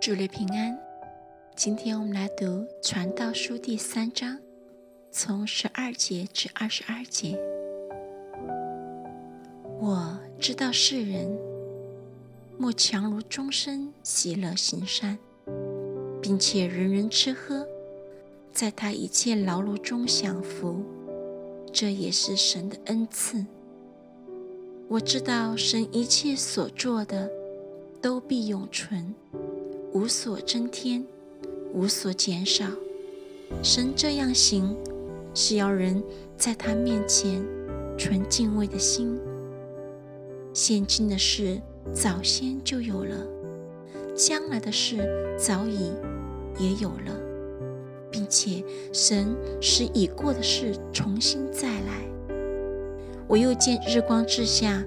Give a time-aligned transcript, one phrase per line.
[0.00, 0.78] 主日平安。
[1.54, 2.46] 今天我们来读
[2.82, 4.38] 《传道书》第三章，
[5.10, 7.38] 从十二节至二十二节。
[9.78, 11.38] 我知道世人
[12.56, 15.18] 莫强如终身喜乐行善，
[16.22, 17.68] 并且人人吃喝，
[18.54, 20.82] 在他一切劳碌中享福，
[21.70, 23.44] 这也是神的恩赐。
[24.88, 27.30] 我知道神一切所做的
[28.00, 29.14] 都必永存。
[29.92, 31.04] 无所增添，
[31.72, 32.64] 无所减少。
[33.62, 34.76] 神这样行，
[35.34, 36.00] 是要人
[36.36, 37.44] 在他面前
[37.98, 39.18] 存敬畏的心。
[40.52, 41.60] 现今的事
[41.92, 43.26] 早先就有了，
[44.14, 44.98] 将来的事
[45.36, 45.92] 早已
[46.56, 47.20] 也有了，
[48.12, 48.62] 并且
[48.92, 52.08] 神使已过的事重新再来。
[53.26, 54.84] 我又见日光之下，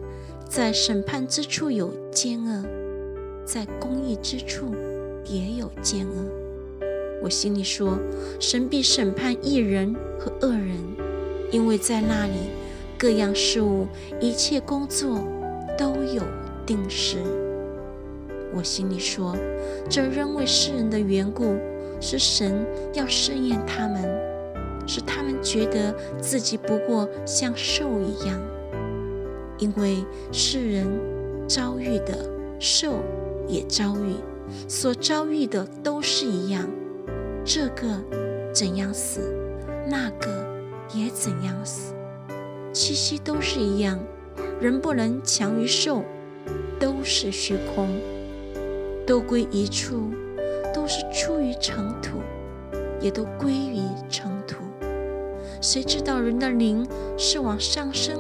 [0.50, 2.64] 在审判之处有奸恶，
[3.46, 4.74] 在公义之处。
[5.26, 6.86] 也有奸恶，
[7.24, 7.98] 我心里说：
[8.40, 10.78] 神必审判义人和恶人，
[11.52, 12.34] 因为在那里
[12.98, 13.88] 各样事物、
[14.20, 15.20] 一切工作
[15.78, 16.22] 都有
[16.66, 17.18] 定时。
[18.54, 19.36] 我心里说：
[19.90, 21.56] 这仍为世人的缘故，
[22.00, 24.04] 是神要试验他们，
[24.86, 28.40] 使他们觉得自己不过像兽一样，
[29.58, 30.86] 因为世人
[31.48, 33.00] 遭遇的，兽
[33.48, 34.16] 也遭遇。
[34.68, 36.70] 所遭遇的都是一样，
[37.46, 38.02] 这个
[38.54, 39.22] 怎样死，
[39.88, 40.46] 那个
[40.94, 41.94] 也怎样死，
[42.72, 44.00] 气息都是一样。
[44.60, 46.04] 人不能强于兽，
[46.80, 47.90] 都是虚空，
[49.06, 50.12] 都归一处，
[50.74, 52.20] 都是出于尘土，
[53.00, 54.58] 也都归于尘土。
[55.62, 56.86] 谁知道人的灵
[57.18, 58.20] 是往上升，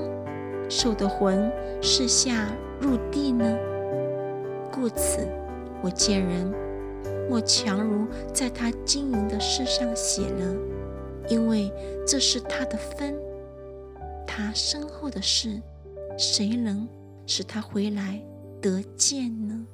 [0.70, 2.48] 兽的魂是下
[2.80, 3.58] 入地呢？
[4.84, 5.26] 故此。
[5.82, 6.54] 我见人
[7.30, 10.56] 莫强如在他经营的事上写了，
[11.30, 11.72] 因为
[12.06, 13.16] 这是他的分。
[14.28, 15.62] 他身后的事，
[16.18, 16.86] 谁能
[17.26, 18.22] 使他回来
[18.62, 19.66] 得见呢？